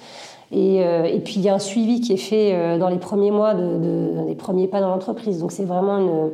[0.51, 2.97] Et, euh, et, puis il y a un suivi qui est fait euh, dans les
[2.97, 5.39] premiers mois, de, des premiers pas dans l'entreprise.
[5.39, 6.31] Donc c'est vraiment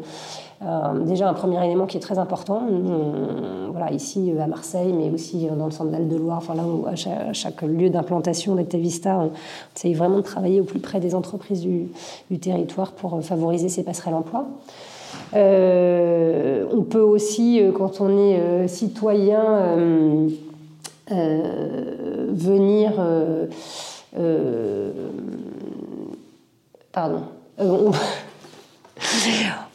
[1.06, 2.62] déjà un premier élément qui est très important.
[3.72, 6.86] voilà, ici à Marseille, mais aussi dans le centre val de Loire, enfin là où
[6.88, 9.32] à chaque, lieu d'implantation d'Actavista, on
[9.76, 11.90] essaye vraiment de travailler au plus près des entreprises du,
[12.32, 14.46] du territoire pour favoriser ces passerelles emploi.
[15.36, 19.78] Euh, on peut aussi, euh, quand on est euh, citoyen,
[22.30, 22.94] venir...
[26.92, 27.22] pardon.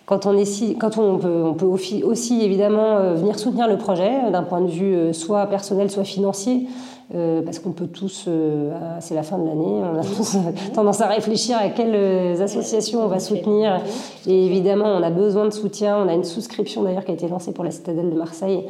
[0.06, 4.42] quand on, est quand on peut, on peut aussi évidemment venir soutenir le projet d'un
[4.42, 6.66] point de vue soit personnel, soit financier.
[7.14, 10.36] Euh, parce qu'on peut tous, euh, c'est la fin de l'année, on a tous
[10.74, 13.80] tendance à réfléchir à quelles associations on va soutenir.
[14.26, 15.96] Et évidemment, on a besoin de soutien.
[15.96, 18.66] On a une souscription d'ailleurs qui a été lancée pour la citadelle de Marseille,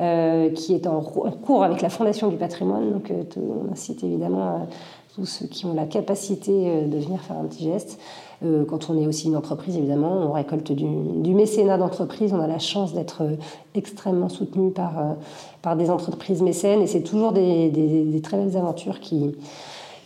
[0.00, 2.92] euh, qui est en, cours avec la Fondation du patrimoine.
[2.92, 4.68] Donc, on incite évidemment
[5.14, 7.98] tous ceux qui ont la capacité de venir faire un petit geste.
[8.44, 12.32] Euh, quand on est aussi une entreprise, évidemment, on récolte du, mécénat d'entreprise.
[12.32, 13.36] On a la chance d'être euh,
[13.74, 15.12] extrêmement soutenu par, euh,
[15.60, 19.34] par des entreprises mécènes et c'est toujours des, très belles aventures qui,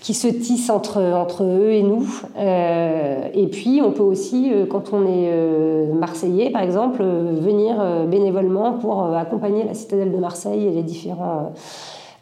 [0.01, 2.07] qui se tissent entre, entre eux et nous.
[2.39, 9.65] Et puis, on peut aussi, quand on est marseillais, par exemple, venir bénévolement pour accompagner
[9.65, 11.53] la citadelle de Marseille et les, différents,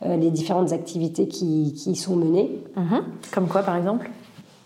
[0.04, 2.50] les différentes activités qui, qui sont menées.
[2.76, 3.02] Mhm.
[3.32, 4.10] Comme quoi, par exemple?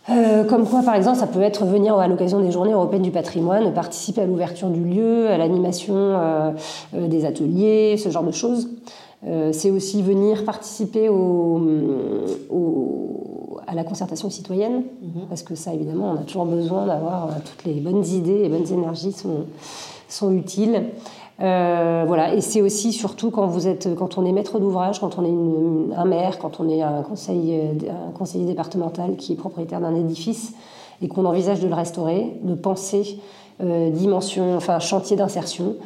[0.07, 3.73] Comme quoi, par exemple, ça peut être venir à l'occasion des Journées européennes du patrimoine,
[3.73, 6.55] participer à l'ouverture du lieu, à l'animation
[6.93, 8.69] des ateliers, ce genre de choses.
[9.27, 11.09] Euh, c'est aussi venir participer
[13.67, 15.27] à la concertation citoyenne, mhm.
[15.29, 18.49] parce que ça, évidemment, on a toujours besoin d'avoir euh, toutes les bonnes idées, les
[18.49, 19.47] bonnes énergies sont,
[20.09, 20.85] sont utiles.
[21.41, 25.19] Euh, voilà, et c'est aussi surtout quand vous êtes, quand on est maître d'ouvrage, quand
[25.19, 29.81] on est un maire, quand on est un, conseil, un conseiller départemental qui est propriétaire
[29.81, 30.53] d'un édifice
[31.03, 33.19] et qu'on envisage de le restaurer, de penser
[33.61, 35.77] dimension, enfin chantier d'insertion,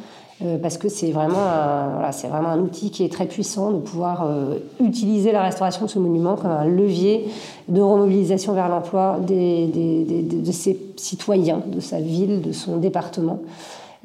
[0.41, 3.79] euh, parce que c'est vraiment, un, c'est vraiment un outil qui est très puissant de
[3.79, 7.27] pouvoir euh, utiliser la restauration de ce monument comme un levier
[7.67, 13.39] de remobilisation vers l'emploi des, de ses citoyens, de sa ville, de son département.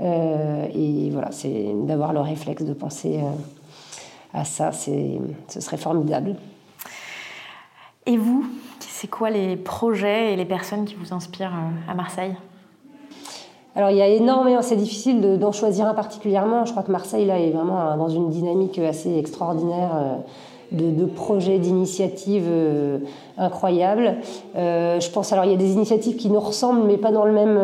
[0.00, 3.20] Euh, et voilà, c'est d'avoir le réflexe de penser
[4.32, 6.36] à ça, c'est, ce serait formidable.
[8.06, 8.44] Et vous,
[8.80, 11.54] c'est quoi les projets et les personnes qui vous inspirent
[11.88, 12.34] à Marseille?
[13.76, 16.64] Alors il y a énormément, c'est difficile d'en choisir un particulièrement.
[16.64, 20.16] Je crois que Marseille là est vraiment dans une dynamique assez extraordinaire euh,
[20.70, 22.98] de, projets, d'initiatives euh,
[23.36, 24.16] incroyables.
[24.56, 27.24] Euh, je pense alors il y a des initiatives qui nous ressemblent mais pas dans
[27.24, 27.58] le même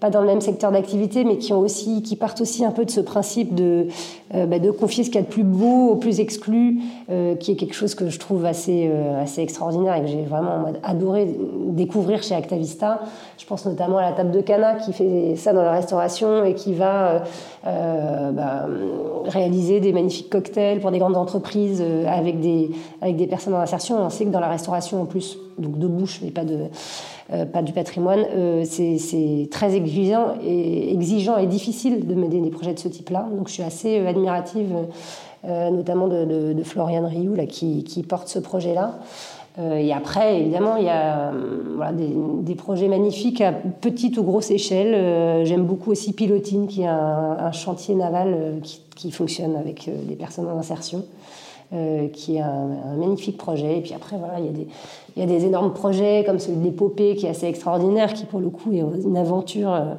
[0.00, 2.86] pas dans le même secteur d'activité, mais qui, ont aussi, qui partent aussi un peu
[2.86, 3.88] de ce principe de,
[4.34, 6.80] euh, bah, de confier ce qu'il y a de plus beau au plus exclu,
[7.10, 10.22] euh, qui est quelque chose que je trouve assez, euh, assez extraordinaire et que j'ai
[10.22, 11.36] vraiment adoré
[11.68, 13.02] découvrir chez Actavista.
[13.36, 16.54] Je pense notamment à la table de Cana qui fait ça dans la restauration et
[16.54, 17.22] qui va
[17.64, 18.66] bah,
[19.26, 22.70] réaliser des magnifiques cocktails pour des grandes entreprises avec, des,
[23.02, 23.98] avec des personnes en insertion.
[23.98, 27.19] On sait que dans la restauration, en plus, donc de bouche, mais pas de euh,
[27.52, 30.96] pas du patrimoine, euh, c'est très exigeant et,
[31.46, 33.28] difficile de mener des projets de ce type-là.
[33.36, 34.74] Donc je suis assez euh, admirative,
[35.44, 38.98] notamment de, de, Floriane Rioux, là, qui, porte ce projet-là.
[39.58, 41.32] et après, évidemment, il y a
[42.42, 45.46] des, projets magnifiques à petite ou grosse échelle.
[45.46, 50.46] J'aime beaucoup aussi Pilotine, qui est un, chantier naval qui, qui, fonctionne avec des personnes
[50.46, 51.04] en insertion.
[51.72, 53.78] Euh, qui est un, magnifique projet.
[53.78, 54.66] Et puis après, voilà, il y, a des,
[55.14, 58.24] il y a des énormes projets comme celui de l'épopée qui est assez extraordinaire, qui
[58.24, 59.94] pour le coup est une aventure euh,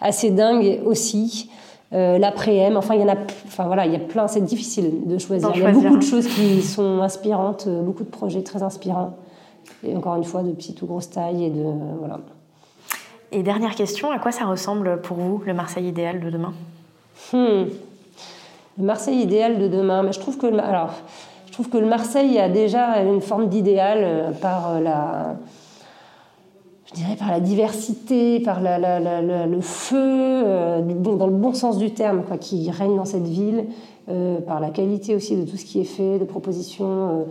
[0.00, 1.50] assez dingue aussi.
[1.92, 3.16] Euh, L'après-M, enfin il y en a,
[3.48, 5.50] enfin voilà, il y a plein, c'est difficile de choisir.
[5.56, 9.16] Il y a beaucoup de choses qui sont inspirantes, beaucoup de projets très inspirants.
[9.82, 11.64] Et encore une fois, de petite ou grosse taille et de
[11.98, 12.20] voilà.
[13.32, 16.52] Et dernière question, à quoi ça ressemble pour vous le Marseille idéal de demain?
[17.32, 17.64] Hmm
[18.78, 20.02] le Marseille idéal de demain.
[20.02, 20.94] Mais je trouve que, alors,
[21.46, 25.36] je trouve que le Marseille a déjà une forme d'idéal euh, par euh, la,
[26.86, 32.22] je dirais par la diversité, par le feu, euh, dans le bon sens du terme,
[32.22, 33.66] quoi, qui règne dans cette ville,
[34.46, 37.26] par la qualité aussi de tout ce qui est fait, de propositions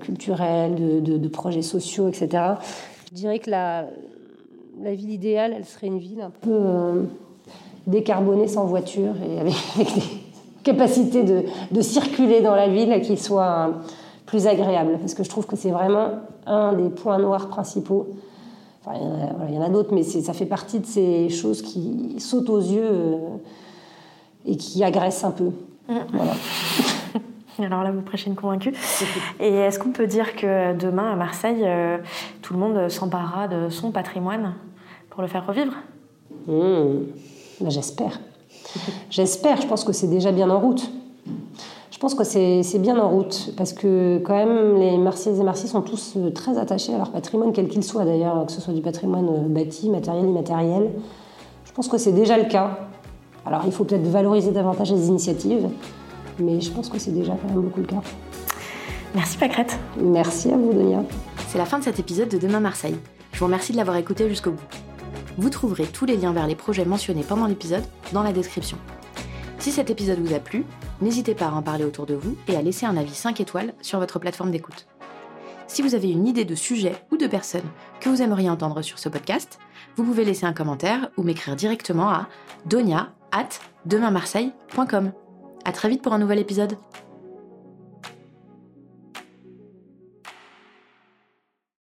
[0.00, 2.28] culturelles, de, projets sociaux, etc.
[3.10, 3.86] Je dirais que la,
[4.82, 7.06] ville idéale, elle serait une ville un peu
[7.86, 10.19] décarbonée sans voiture et avec des
[10.62, 13.70] capacité de, de, circuler dans la ville qui soit
[14.26, 14.98] plus agréable.
[15.00, 16.10] Parce que je trouve que c'est vraiment
[16.46, 18.08] un des points noirs principaux.
[18.84, 18.98] Enfin,
[19.48, 22.60] il y en a, d'autres, mais ça fait partie de ces choses qui sautent aux
[22.60, 23.16] yeux euh,
[24.46, 25.50] et qui agressent un peu.
[25.88, 25.98] Mm.
[26.12, 26.32] Voilà.
[27.58, 28.72] Alors là, vous prêchez une convaincue.
[29.40, 31.98] Et est-ce qu'on peut dire que demain, à Marseille, euh,
[32.40, 34.54] tout le monde s'emparera de son patrimoine
[35.10, 35.74] pour le faire revivre?
[36.46, 37.04] Mm.
[37.60, 38.18] ben, J'espère.
[39.10, 40.90] J'espère, je pense que c'est déjà bien en route.
[41.90, 45.68] Je pense que c'est bien en route parce que quand même les Marseillais et Marseillais
[45.68, 48.72] sont tous euh, très attachés à leur patrimoine, quel qu'il soit d'ailleurs, que ce soit
[48.72, 50.90] du patrimoine euh, bâti, matériel, immatériel.
[51.66, 52.78] Je pense que c'est déjà le cas.
[53.44, 55.68] Alors il faut peut-être valoriser davantage les initiatives,
[56.38, 58.00] mais je pense que c'est déjà quand même beaucoup le cas.
[59.14, 59.78] Merci Pacrette.
[60.00, 61.02] Merci à vous Donia.
[61.48, 62.96] C'est la fin de cet épisode de Demain Marseille.
[63.32, 64.89] Je vous remercie de l'avoir écouté jusqu'au bout.
[65.40, 68.76] Vous trouverez tous les liens vers les projets mentionnés pendant l'épisode dans la description.
[69.58, 70.66] Si cet épisode vous a plu,
[71.00, 73.72] n'hésitez pas à en parler autour de vous et à laisser un avis 5 étoiles
[73.80, 74.86] sur votre plateforme d'écoute.
[75.66, 77.64] Si vous avez une idée de sujet ou de personne
[78.00, 79.58] que vous aimeriez entendre sur ce podcast,
[79.96, 82.28] vous pouvez laisser un commentaire ou m'écrire directement à
[82.66, 83.48] donia at
[83.86, 85.12] demainmarseille.com.
[85.64, 86.76] À très vite pour un nouvel épisode.